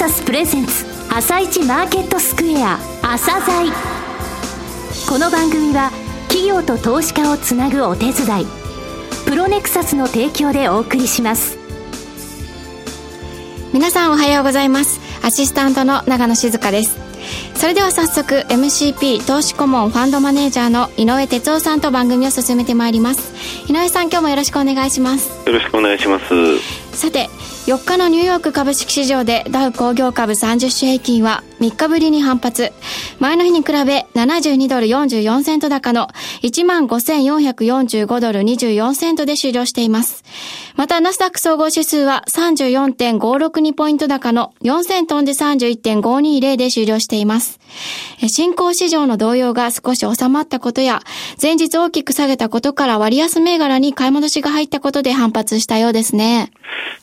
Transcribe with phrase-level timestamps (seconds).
[0.00, 3.70] サスプレゼンツ朝一マーケットスクエア朝鮮。
[5.06, 5.90] この番組は
[6.28, 8.46] 企業と投資家をつなぐお手伝い
[9.26, 11.58] プロネクサスの提供でお送りします。
[13.74, 15.00] 皆さんおはようございます。
[15.22, 16.96] アシスタントの長野静香です。
[17.54, 23.34] それでは早速 MCP 投資顧問ファンドマネージャーの井上哲夫さんと番組を進めてまいります。
[23.70, 25.28] 井上さん今日もよろしくお願いします。
[25.46, 26.58] よろしくお願いします。
[26.96, 27.28] さて
[27.70, 32.72] 4日のニューヨーク株式市場でダウ工業株30種平均は3日ぶりに反発。
[33.20, 36.08] 前の日に比べ72ドル44セント高の
[36.42, 40.24] 15,445ドル24セントで終了しています。
[40.74, 47.60] また、ナスダック総合指数は34.562ポイント高の4000トンで31.520で終了しています。
[48.26, 51.02] 新興市場の動揺が少し収まったことや、
[51.40, 56.50] 前日大きく下げたことから割安銘柄に買い戻しが入ったことで反発したようですね。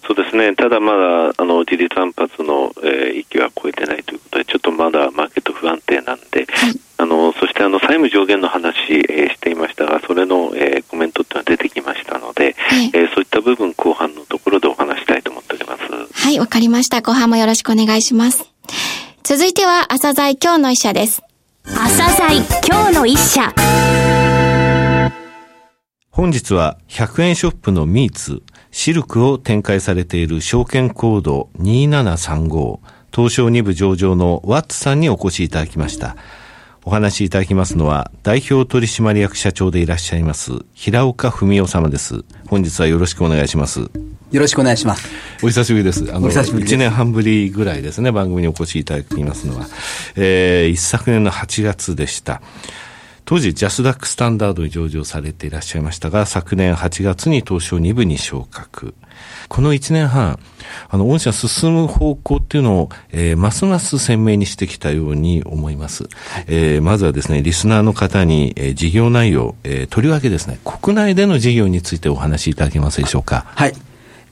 [0.05, 0.53] そうですね。
[0.57, 8.75] ただまだ、あの、自立反発の、えー、域は超えてないということで、ちょっとまだマーケット不安定なんで、はい、あの、そしてあの、債務上限の話、
[9.07, 15.83] えー、していましたが、それの、えー、コメントっていうのは出てきましたので、はい、えー、そういった部分後半のところでお話したいと思っております。
[16.25, 16.97] はい、わかりました。
[16.97, 18.51] 後半もよろしくお願いします。
[19.23, 21.21] 続いては、朝鮮今日の一社です。
[21.65, 23.53] 朝鮮今日の一社。
[26.09, 32.79] 本日は100円ショップのミーツ、シルクを展開されている証券コード2735、
[33.13, 36.15] 東証2部上場のワッツさんにお越しいただきました。
[36.87, 42.23] お話しいただきますのは、代表取締役社長でいらっしゃいます、平岡文夫様です。
[42.47, 43.81] 本日はよろしくお願いします。
[43.81, 43.89] よ
[44.41, 45.09] ろしくお願いします。
[45.43, 46.05] お久しぶりです。
[46.13, 49.67] あの、1年半ぶりぐらいですね、番組にお越しいただきますのは。
[50.15, 52.41] えー、一昨年の8月でした。
[53.27, 58.95] 当時ジャスダックスタンダードに上場されていらっしゃいましたが、昨年8月に東証2部に昇格。
[59.49, 60.39] この1年半、
[60.87, 66.03] あの、御社進む方向っていうのを、えー、ますます鮮明にしてきたように思います。
[66.03, 73.45] はい、えー、まずはですね、リスナーの方に、えー、事業内容、えー、とりわけですね、国内での事業についてお話しいただけますでしょうか？
[73.55, 73.73] はい。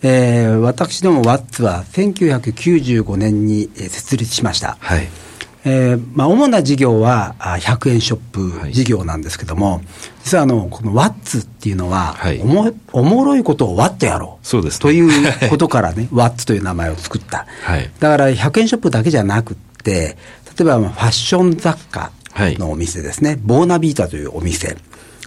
[0.04, 4.78] えー、私どもワッツは1995年に設立しました。
[4.80, 5.25] はい。
[5.68, 9.82] えーまあ、主な事業は100円ショップ事業なんですけども、はい、
[10.24, 14.48] 実はあのこのワッツっていうのは、はい、おもおもろいことをワッとやろう。
[14.48, 20.18] そうです、ね、ということからね、 ワッツという名前を作った、はい、だから100円ショップだけじゃなくて、
[20.58, 24.78] 例えばファッション雑貨のお店ですね、はい、ボーナビータというお店、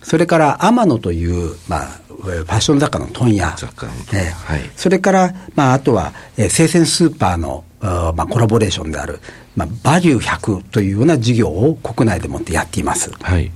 [0.04, 3.56] それから天野という、まあ、ファッション雑貨の問屋、
[4.12, 4.30] え。
[4.30, 9.20] はい、それから、まあ、あとは、えー、生鮮スーパーのまあ、コラボレーションである、
[9.56, 13.10] まあ、バリュー100というような事業を国内でもってやっています。
[13.20, 13.50] はい。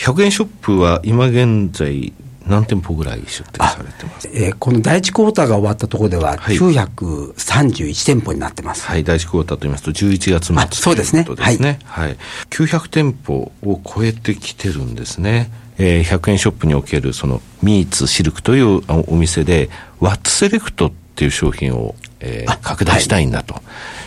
[0.00, 2.12] 100円ショップは今現在、
[2.46, 4.28] 何店舗ぐらい出店されてます？
[4.34, 8.86] えー、この第一クォーターが終わったところでは、931店舗になってます。
[8.86, 11.24] はい、第一クォーターと言いますと、11月末そうですね。
[11.38, 11.58] はい。
[11.84, 12.16] はい。
[12.50, 15.50] 900店舗を超えてきてるんですね。
[15.78, 23.60] えー、100円ショップにおけるそのミーツシルクというお店で、ワッツセレクトっていう商品をえー、拡大したいんだと、は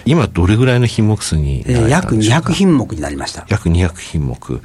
[0.06, 3.46] い、今、どれぐらいの品目数になられたんでしょうか、約200品目になりました。
[3.50, 4.62] 約200品目、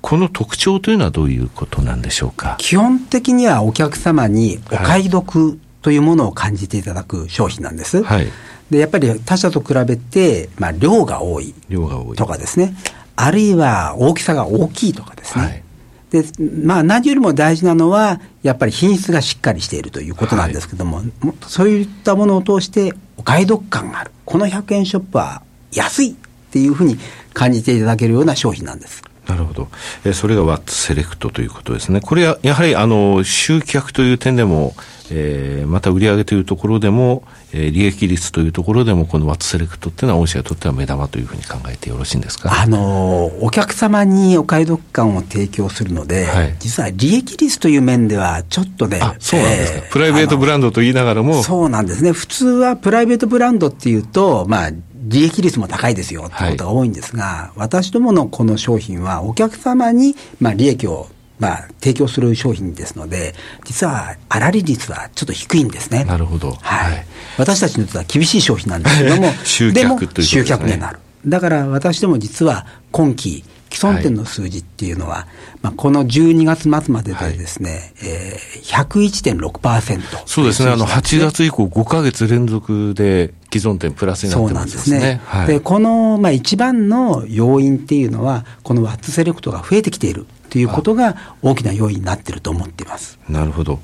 [0.00, 2.56] この特徴というのはどういうことなんでしょうか？
[2.58, 8.02] 基本的にはお客様にお買い得というものを感じていただく商品なんです。
[8.02, 8.26] はい、
[8.70, 11.54] でやっぱり他社と比べて、まあ、量が多い。
[11.68, 12.16] 量が多い。
[12.16, 12.74] とかですね、
[13.16, 15.44] あるいは大きさが大きいとかですね。
[15.44, 15.62] はい
[16.10, 16.24] で、
[16.64, 24.10] まあ何よりも大事なのは、やっぱり品質がしっかりしているということなんですけども、はい、もそういったものを通してお買い得感がある。
[24.24, 25.42] この100円ショップは
[25.72, 26.14] 安いっ
[26.50, 26.98] ていうふうに
[27.34, 29.02] 感じていただけるような商品なんです。
[29.28, 29.68] なるほど。
[30.04, 32.00] えそれがワッツセレクトということですね。
[32.00, 34.74] これはやはりあの集客という点でも、
[35.10, 37.22] えー、また売上というところでも、
[37.52, 42.50] えー、利益率というところでも、このワッツセレクトっていうのは、御社にとっては目玉というふうに考えてよろしいんですか？
[42.60, 51.42] あのお客様にお買い得感を提供するので、はい、実は利益率という面では、ちょっとね、そうなんですか、えー、プライベートブランドと言いながらも。
[51.42, 54.70] そうなんですね、普通はプライベートブランドっていうと、まあ、
[55.08, 61.08] 利益率も高いですよってことが多いんですが、はい、私どものこの商品は、お客様に、まあ、利益を
[61.38, 63.34] まあ、提供する商品ですので、
[63.64, 66.04] 実は粗利率はちょっと低いんですね。
[66.04, 66.50] なるほど。
[66.50, 66.94] はい。
[66.94, 67.06] はい、
[67.38, 70.24] 私たちにとっては厳しい商品なんですけども、 集客というね。
[70.24, 70.98] 集客になる。
[71.26, 75.26] だから私ども実は今期、既存店の数字っていうのは、はい、
[75.62, 84.78] まあ、この12月末まででですね、はいえー、101.6%、そうですね、あの8月以降、5か月連続で既存店プラスになってますね。
[84.78, 85.20] そうなんですね。
[85.24, 93.18] はい、でこの、まあ、一番の要因っていうのは、このワッツセレクトが増えてきているということが大きな要因になっていると思っています。
[93.28, 93.80] なるほど。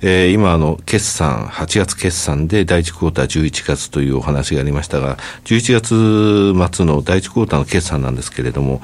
[0.00, 8.82] えー、今、あの、決算、8月決算で第1クォーター11月というお話がありましたが、11月末の第1クォーターの決算なんですけれども、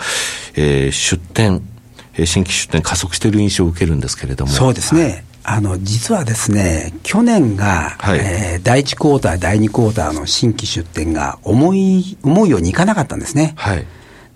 [0.57, 1.63] えー、出店、
[2.25, 4.53] 新規出店加速している印象を受けるんですけれども。
[4.53, 5.03] そうですね。
[5.03, 13.55] はいあの、実はですね、去年が、はい、えー、第1クォーター、第2クォーターの新規出店が思い、思うようにいかなかったんですね。
[13.57, 13.87] はい。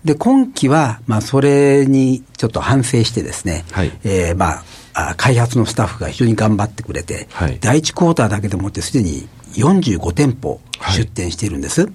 [0.05, 4.63] で、今期は、まあ、それにちょっと反省してですね、はい、えー、ま
[4.93, 10.59] あ、開発のスタッフが非常に頑張ってくれて、はい、第1クォーターだけでもってすでに45店舗
[10.95, 11.81] 出店しているんです。
[11.83, 11.93] はい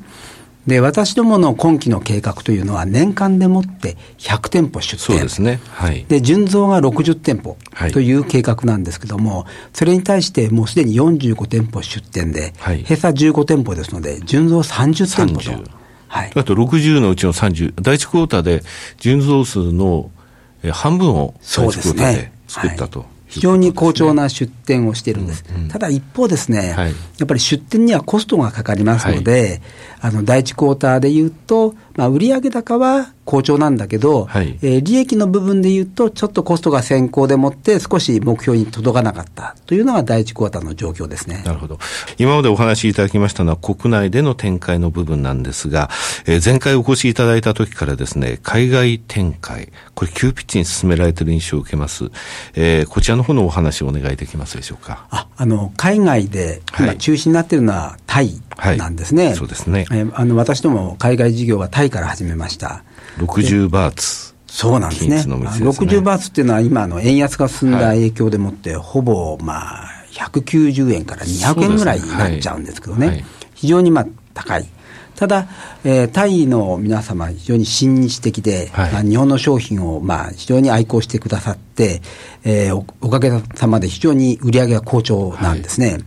[0.67, 4.99] で、私どもの今期の計画というのは、年間でもって100店舗出店。
[4.99, 5.61] そうですね。
[5.71, 6.05] はい。
[6.09, 7.57] で、純増が60店舗
[7.93, 15.71] という計画なんですけども、はい、それに対してもうすでに45店舗出店で、はい、閉鎖15店舗ですので、純増30店舗と。
[16.09, 16.33] はい。
[16.35, 18.63] あと60のうちの30、第1クォーターで
[18.99, 20.11] 純増数の
[20.71, 23.07] 半分を第1クォーターで作ったと。
[23.29, 25.45] 非常に好調な出店をしているんです。
[25.55, 26.95] うんうん、ただ一方ですね、はい、や
[27.25, 29.61] っぱり出店にはコストがかかりますので、
[30.01, 41.43] はい、あの第一クォーターでいうと、まあ、売上高は好調なんだけど、はい、えー、利益の部分でいうと、ちょっとコストが先行でもって、少し目標に届かなかったというのが第一クォーターの状況ですね。
[41.45, 41.81] なるほど。
[42.19, 45.91] 今までお話しいただきましたのは国内での展開の部分なんですが、
[46.25, 52.13] えー、前回お越しいただいた時からですね、海外展開、これ急ピッチに進められている印象を受けます。
[52.55, 55.09] えー、こちらの方のお話をお願いできますでしょうか？
[55.11, 58.41] あ、あの、海外で今中心になっているのはタイ
[58.77, 59.27] なんですね。
[59.27, 59.87] はい、そうですね。
[59.91, 62.83] えー、あの、私ども海外事業はタイから始めました。
[63.19, 64.35] 60バーツ。
[64.47, 65.19] そうなんですね。
[65.21, 73.07] すね60バーツっていうのは今の円安が進んだ影響でもって、はい、ほぼまあ190円から200円ぐらいになっちゃうんですけどね。
[73.07, 73.25] はい、
[73.55, 74.67] 非常にまあ高い。
[75.19, 75.49] ただ、
[75.83, 82.03] えー、タイの皆様、非常に親日的で、はい、まあ、日本の商品を、まあ、非常に愛好してくださって、
[82.45, 85.95] えー、おおかげさまで非常に売り上げが好調なんですね。
[85.95, 86.05] はい、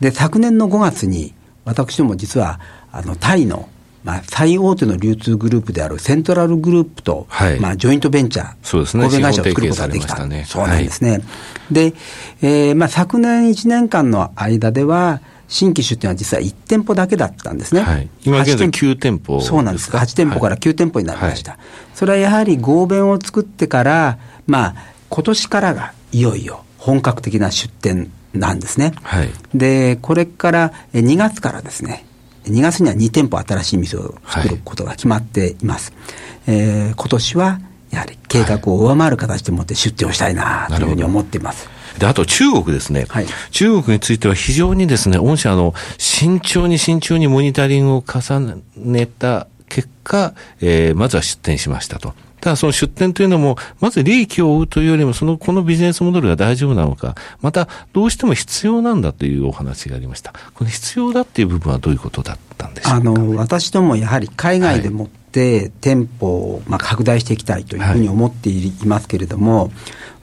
[0.00, 2.60] で、昨年の5月に、私ども実は、
[2.90, 3.68] あの、タイの
[4.04, 10.26] まあ、最大手の流通グループであるセントラルグループと、はい、まあ、ジョイントベンチャー、そうですね、神戸会社を作ることができた。
[10.26, 11.10] ね、そうなんですね。
[11.10, 11.22] はい、
[11.70, 11.94] で、
[12.42, 17.82] えー、まあ、昨年1年間の間では、新規出店は実は1店舗だけだったんですね。
[17.82, 19.90] はい、今現在9店舗そうなんです。
[19.90, 21.52] 8店舗から9店舗になりました。
[21.52, 21.60] はい、
[21.94, 24.74] それはやはり合弁を作ってから、まあ、
[25.10, 28.92] 今年からがいよいよ本格的な出店なんですね。
[29.02, 32.04] はい、で、これから2月からですね、
[32.44, 35.92] 2月には2店舗新しい店を作ることが決まっています。
[36.46, 41.68] はい、えー、今年はやはり計画を上回る形でもって出店をしたいなというふうに思っています。
[41.98, 43.04] で、あと中国ですね。
[43.08, 52.14] はい、中国については非常にですね、御社の慎重に慎重にモニタリングを重ねた結果、えー、まずは出店しましたと。
[52.42, 60.34] ただその出店というのも、まず利益を追うというよりも、その、このビジネスモデルが大丈夫なのか、また、どうしても必要なんだというお話がありました。
[60.54, 62.96] この必要だっていう部分はどういうことだったんでしょうか？
[62.96, 69.70] あの、私どもやはり海外でもって、店舗を、まあ、拡大していきたいというふうに思っていますけれども、はい、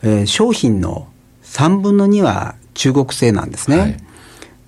[0.04, 1.08] えー、商品の
[1.44, 3.78] 3分の2は中国製なんですね。
[3.80, 4.04] はい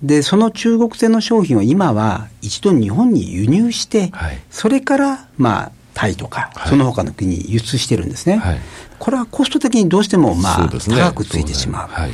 [0.02, 8.36] で、その中国製の商品を今は一度日本に輸入して、はい、それから、まあ、タイとか、はい、その他の国に輸出してるんですね。
[8.36, 8.60] はい、
[8.98, 11.88] これはコスト的にどうしても、まあ、ね、高くついてしまう。
[11.88, 12.12] はい、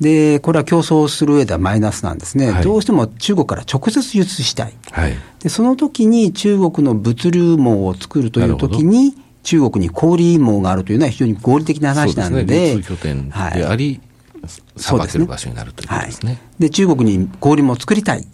[0.00, 2.62] で、これは競争する上ではマイナスなんですね。
[2.62, 4.74] どうしても中国から直接輸出したい。
[5.42, 12.44] で、その時に中国の物流網を作るという時に、中国に小売網があるというのは非常に合理的な話なので。
[12.44, 14.00] でね、拠点であり、
[14.76, 16.38] さばける場所になるということですね。
[16.58, 18.26] で、中国に小売も作りたい。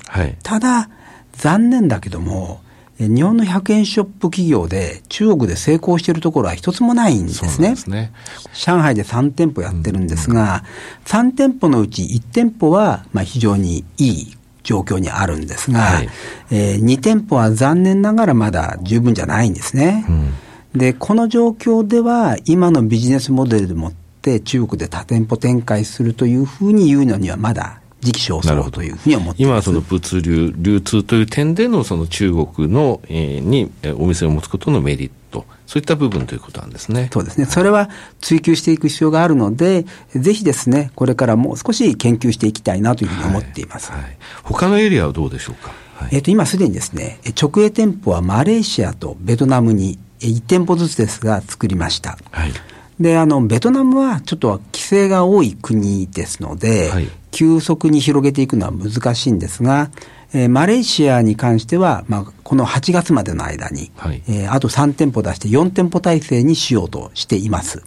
[0.42, 0.88] ただ、
[1.32, 2.60] 残念だけども、
[2.98, 7.76] 日本の100円ショップ企業で中国で成功しているところは一つもないんですね。
[7.76, 8.12] すね
[8.54, 10.64] 上海で3店舗やってるんですが、
[11.04, 16.08] うん、3店舗のうち1店舗はまあ非常にいい状況にあるんですが、はい、
[16.50, 20.04] えー、2店舗は残念ながらまだ十分じゃないんですね。
[20.08, 37.08] うん、で、この状況では今のビジネスモデルでもって中国で多店舗展開するというふうに言うのにはまだ時期尚早というふうに思って今、その物流、流通という点でのその中国の、えー、にお店を持つことのメリット、そういった部分ということなんですね。
[37.12, 37.46] そうですね。
[37.46, 43.90] それは追求していく必要があるので、ぜひですね、これからもう少し研究していきたいなというふうに思っています。
[43.90, 45.72] はいはい、他のエリアはどうでしょうか？
[45.96, 52.18] はい、えっ、と、今すでにですね、直営店舗はマレーシアとベトナムに1店舗ずつですが作りました。
[52.30, 52.52] はい。
[53.00, 59.90] で、あの、ベトナムはちょっと規制が多い国ですので、はい、急速に広げていくのは難しいんですが、
[60.32, 67.84] えー、マレーシアに関しては、まあ、この8月までの間に、はい、えー、あと3店舗出して4店舗体制にしようとしています。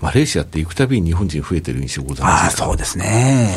[0.00, 3.50] マレーシアって行くたびに日本人増えてる印象ございますあそうですね。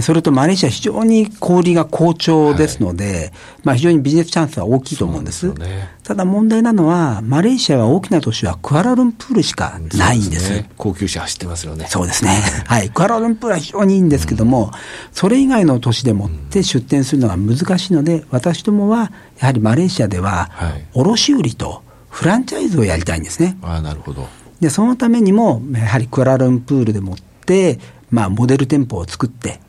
[0.00, 3.32] それとマレーシア非常に小売りが好調ですので、はい、
[3.64, 5.48] まあ非常にビジネスチャンスは大きいと思うんです。
[5.48, 10.48] ですね、ただ問題なのは、マレーシアは大きな都市はクアラルンプールしかないんです。
[10.48, 11.86] ですね、高級車走ってますよね。
[11.90, 12.42] そうですね。
[12.64, 12.88] はい。
[12.88, 14.70] クアラルンプールは非常にいいんですけども、うん、
[15.12, 20.50] それ以外の都市でもって出店するのが難しいので、私どもはやはりマレーシアでは、
[20.94, 23.58] 卸売とフランチャイズをやりたいんですね。
[23.62, 24.26] あなるほど。
[24.60, 27.78] で、そのためにも、やはりクアラルンプールでもって、
[28.10, 29.60] まあ、モデル店舗を作って、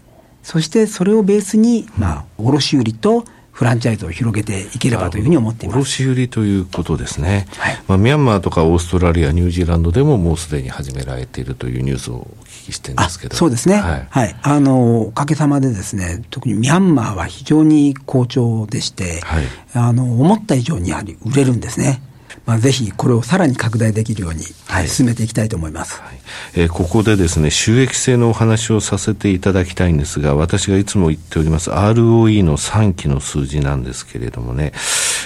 [0.44, 6.04] そしてそれをベースに、まあ、卸売とフランチャイズを広げていければというふうに思っています。
[6.04, 13.36] 卸売ということですね、はい、まあ、ミャンマーとかオーストラリア、ニュージーランドでももうすでに始められているというニュースをお聞きしてるんですけど。
[13.36, 22.00] そうですね、はい、はい、あのおかげさまでですね、特にミャンマーは非常に好調でして、はい、あの思った以上にやはり売れるんですね。
[22.48, 26.18] まあ、ぜひこれをさらに拡大できるように、はい、進めていきたいと思います、はい、
[26.56, 34.72] えー、ここでですね収益性のお話をさせていただきたいんですが私がいつも言っております ROE の3期の数字なんですけれどもね、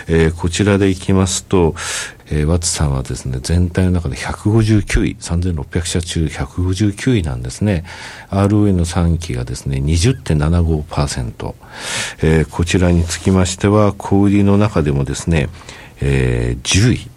[0.08, 1.76] えー、こちらでいきますと、
[2.32, 7.84] えー、ワッツさんはですね、全体の中で159位、3600社中159位なんですね。
[8.30, 11.54] ROE の3期がですね、20.75%。
[12.24, 15.50] えー、こちらにつきましては、小売りの中でもですね、
[16.02, 17.10] えー、10位。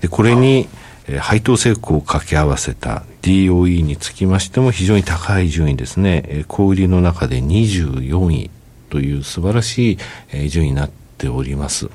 [0.00, 0.68] で、これに、
[1.08, 6.22] えー、配当成功を掛け合わせた DOE につきましても非常に高い順位ですね。
[6.26, 8.50] えー、小売りの中で24位
[8.90, 9.98] という素晴らしい、
[10.32, 11.88] えー、順位になっております。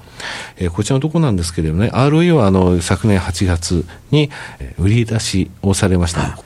[0.58, 6.38] えー、こちらのとこなんですけれどもね、ROE はあの昨年8月に、えー、売り出しをされました。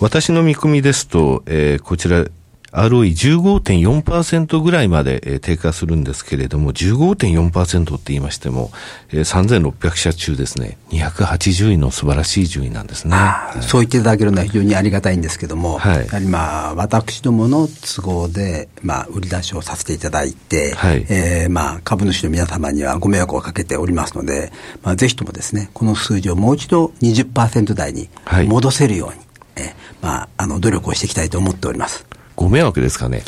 [0.00, 2.26] 私の見込みですと、えー、こちら
[2.72, 8.70] ROE15.4% ぐらいまで、えー、低下するんですけれども、15.4%って言いましても、
[9.10, 13.14] えー、3600社中ですね、280位の素晴らしい順位なんですね。
[13.14, 24.50] はい、そう言っていただけるのは非常にありがたいんですけども、はい、やはりまあ、私どもの都合で、まあ、売り出しをさせていただいて、はい、えー、まあ、株主の皆様にはご迷惑をかけておりますので、
[24.82, 28.08] まあ、ぜひともですね、この数字をもう一度20%台に
[28.48, 29.26] 戻せるように、はい、
[29.56, 32.06] えまあ、あの、努力をしていきたいと思っております。
[32.36, 33.22] ご迷惑ですかね？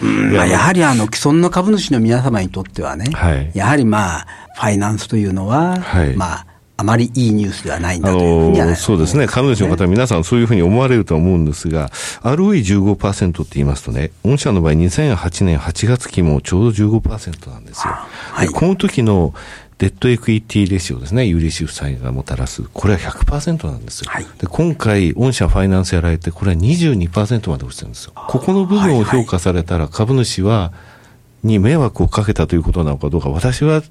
[0.00, 6.46] まあ、やはりあの既存の株主の皆様にとってはね、はい、やはりまあ、ファイナンスというのは、はい、まあ、
[6.76, 9.28] あまりいいニュースではないんだというふうにそうですね。
[9.28, 11.88] 株主の方は皆さんそういうふうに思われると思うんですが、
[12.22, 17.94] ROE15% って言いますとね、御社の場合2008年8月期もちょうど15%なんですよ。
[17.94, 19.32] はい、この時の
[19.78, 24.10] デッドエクイティレシオですね、有利子負債がもたらす、これは100%なんですよ。
[24.10, 28.12] はい、で今回、御社ファイナンスやられて、これは22%まで落ちてるんですよ。
[28.14, 30.72] ここの部分を評価されたら、株主は、
[31.42, 33.82] に迷惑をかけたということなのかどうか、私は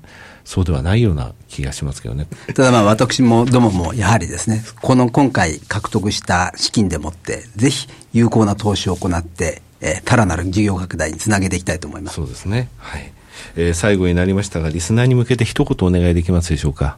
[0.44, 2.28] そうではないような気がしますけどね。
[2.56, 12.16] ただまあ私もどももやはりですね、この今回獲得した資金でもって、ぜひ有効な投資を行って、えー、たらなる事業拡大につなげていきたいと思います。
[12.16, 12.70] そうですね。
[12.78, 13.14] はい。
[13.56, 16.98] えー、最後になりましたが、リスナーに向けて一言お願いできますでしょうか？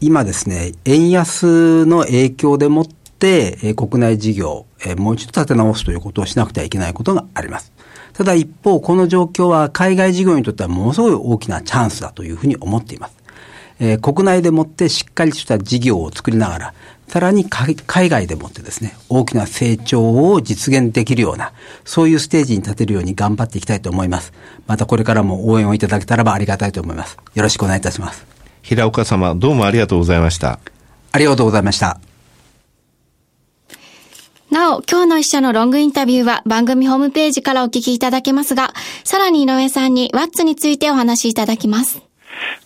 [0.00, 7.72] 今ですね、円安の影響でもって、えー、国内事業、えー、もう一度立て直すということをしなくてはいけないことがあります。
[8.12, 13.14] ただ一方、この状況は海外事業にとってはものすごい大きなチャンスだというふうに思っています。
[13.78, 16.74] えー、国内でもってしっかりした事業を作りながら、
[17.10, 17.74] さらに海
[18.08, 21.52] 外でもってですね、大きな成長を実現できるような、
[21.84, 24.32] そういうステージに立てるように頑張っていきたいと思います。
[24.68, 27.18] またこれからも応援をいただけたらばありがたいと思います。
[27.34, 28.24] よろしくお願いいたします。
[28.62, 30.60] 平岡様、どうもありがとうございました。
[31.10, 31.98] ありがとうございました。
[34.52, 42.09] なお、今日の一社のロングインタビューは番組ホームページからお聞きいただけますが、さらに井上さんにワッツについてお話しいただきます。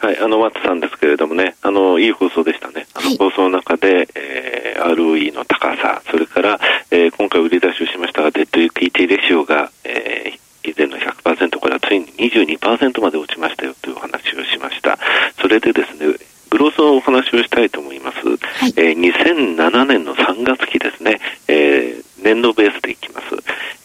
[0.05, 2.87] はい、あの、ワッツさんですけれどもね、あの、いい放送でしたね。
[2.93, 14.99] あの、放送の中で、えー、ROE の高さ、それから、えー、今回売り出しをしましたが、デッドイクイティレシオが、えー、以前の100%からついに22%まで落ちましたよというお話をしました。
[15.41, 16.15] それでですね、
[16.51, 18.19] グロースのお話をしたいと思います。
[18.29, 18.35] は
[18.67, 21.19] い、えー、2007年の3月期ですね、
[21.49, 23.29] えー、年度ベースでいきます。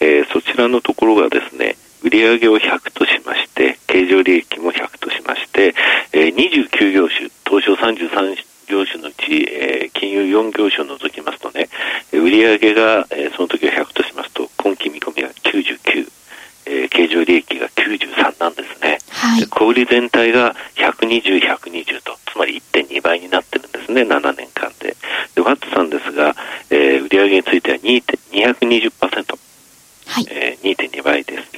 [0.01, 5.73] えー、そちらのところがですね、売上を100としまして、経常利益も100としまして、
[6.13, 11.69] えー、29業種、東証33業種のうち、えー、金融4業種を除きますとね、
[12.13, 16.07] 売上が、えー、その時は100としますと、今期見込みが99、
[16.67, 18.99] えー、経常利益が93なんですね。
[19.09, 24.95] はい、小売全体が120、120と、つまり1.2倍になってるんですね、7年間で。
[25.33, 26.35] で、ワットさんですが、
[26.69, 29.39] えー、売上については2.220%。
[30.09, 31.48] はい、えー、2.2倍です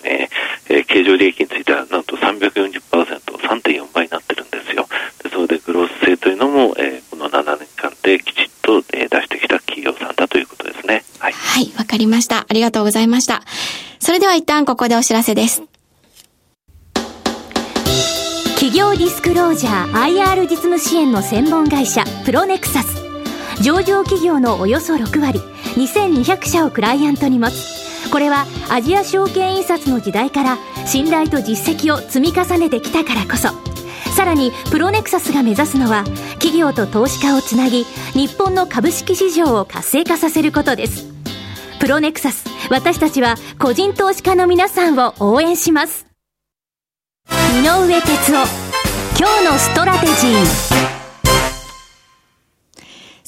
[0.92, 4.88] 経常利益についてはなんと340%、3.4倍になってるんですよ。
[5.24, 11.04] ですので、グロース性というのも、えー、この7年間できちっと、えー、出してきた企業さんだということですね。
[11.20, 13.42] はい、わかりましたありがとうございました。
[14.00, 15.64] それでは一旦ここでお知らせです。
[18.56, 23.02] 企業ディスクロージャー IR 実務支援の専門会社プロネクサス
[23.64, 25.40] 上場企業のおよそ6割
[25.76, 33.50] 2200社をクライアントに持つこれはアジア証券印刷の時代から信頼と実績を積み重ねてきたからこそ。
[34.16, 41.08] さらにプロネクサスが目指すのは企業と投資家をつなぎ日本の株式市場を活性化させることです。
[41.80, 46.06] プロネクサス私たちは個人投資家の皆さんを応援します。
[47.30, 48.72] 井上哲夫
[49.18, 50.71] 今日のストラテジー。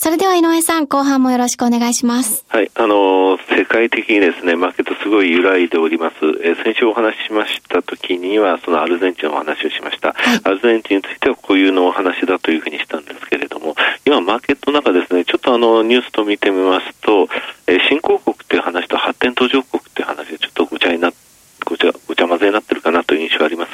[0.03, 2.43] それでは井上さん、後半もよろしくお願いします。
[2.49, 6.15] はい、あのー、世界的にですね、マーケットすごい揺らいでおります。
[6.43, 10.11] えー、先週お話ししました時には、そのアルゼンチンのお話をしました。
[10.11, 17.29] はい、アルゼンチンについては固有のお話だというふうにしたんですけれども、今マーケットの中ですね、ちょっとあの、ニュースと見てみますと、
[17.67, 21.17] えー、新興国っていう話と発展途上国っていう話でちょっとごちゃになって、
[21.63, 23.71] ごちゃ、ごちゃ混ぜになってるかなという印象があります。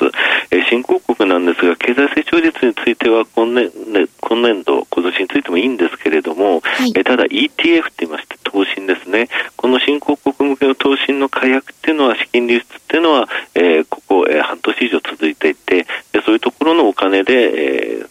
[0.51, 9.27] えー、新興国なんですが、経済成長率については今年、ね、今年度、今年についてもいいんですけれども、はい、えー、ただ ETF って言いまして、投資ですね。
[9.57, 18.09] この新興国向けの投資の火薬っていうのは、資金流出っていうのは、えー、ここ、えー、半年以上続いていて、でそういうところのお金で、えー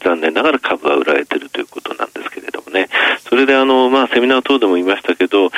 [0.00, 2.88] 残念ながら株は売られているということなんですけれどもね。
[3.28, 5.50] それであの、まあ、セミナー等でも言いましたけど、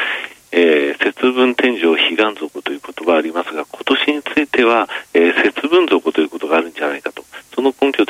[0.52, 7.24] えー、節分天井彼岸族という言葉がありますが、今年については、えー、節分族ということがあるんじゃないかと。
[7.54, 8.09] その根拠と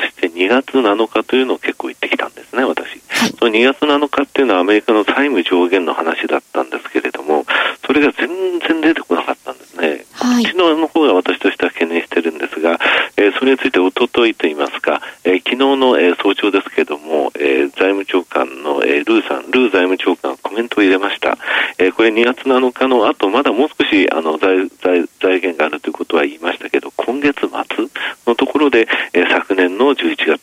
[0.51, 3.01] 月7日というのを結構言ってきたんですね、私。
[3.09, 7.45] はい、その2月7日っていうのはアメリカの債務上限の話だったんですけれども、
[7.85, 10.05] それが全然出てこなかったんですね。
[10.13, 12.79] はい、こっちのの方が私としては懸念してるんですが、
[13.17, 21.37] えー、それについておとといと言いますか、えー、昨日の、えー、早朝ですけれども、えー、財務長官の、えー、ルーさん、ルー財務長官がコメントを入れました。
[21.77, 26.60] えー、これ2月7日の後、まだもう少しあの財財財源があるということは言いました
[27.11, 27.49] 今月末
[28.25, 30.39] のところで、えー、昨年の11月、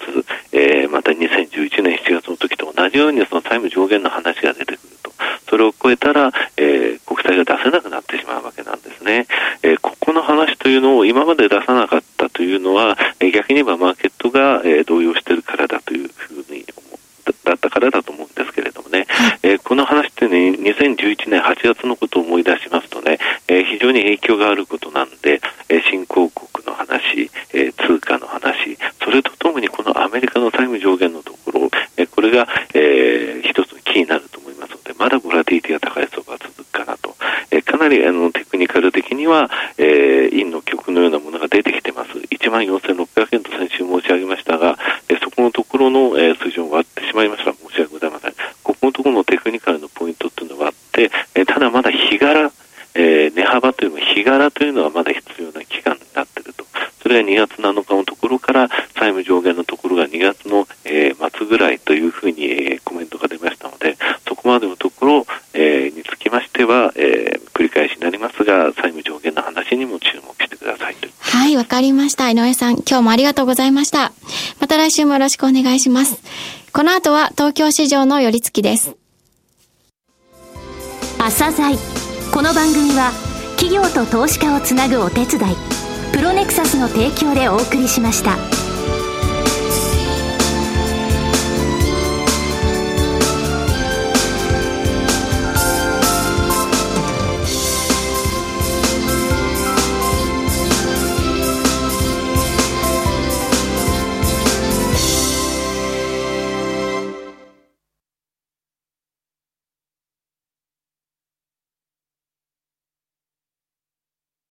[0.53, 5.11] えー、また2011年7月の時と同じようにその債務上限の話が出てくると。
[5.49, 9.27] それを超えたら、えー、国債が出せなくなってしまうわけなんですね。
[9.63, 16.67] えー、ここの話というのを今まで出さなかったというのは、えー、逆に言えばマーケットが、えー、動揺しているからだというふうに
[17.49, 19.07] だったからだと思うんですけれどもね、
[19.43, 37.15] えー、この話ってね、2011年8月のことを思い出しますとね、えー、非常に影響があることなんで、えー、新興国の話、えー、通貨の話、それとともにこのアメリカの債務上限のところ、えー、これが、えー、一つのキーになると思いますので、まだボラティティが高い相場が続くかなと。
[37.51, 42.11] えー、かなりあのテクニカル的には、えー、陰の曲のようなものが出てきてます。
[42.49, 44.79] 14,600円と先週申し上げましたが、
[45.09, 47.53] えー、そこのところの、えー、水準を割ってしまいました。
[47.53, 48.33] 申し訳ございません。
[48.63, 52.51] ここのところのテクニカルのポイントっていうのがあって、えー、ただまだ日柄、
[52.95, 56.65] えー、値幅というのは日柄というのはまだ必要な期間になっていると。
[57.03, 72.31] それが2月7日のところから債務上限のところが2月の、えー、末ぐらいというふうに、えー、コメントが出ましたので、そこまでのところ、えー、につきましては、えー、繰り返しになりますが、債務上限の話にも注目してくださいはい、わかりました。
[72.31, 74.13] 井上さん、今日もありがとうございました。
[74.61, 76.19] また来週もよろしくお願いします。
[76.73, 78.97] この後は東京市場の寄り付きです。
[81.19, 81.77] 朝鮮
[82.33, 83.11] この番組は
[83.59, 85.57] 企業と投資家をつなぐお手伝い
[86.13, 88.58] プロネクサスの提供でお送りしました。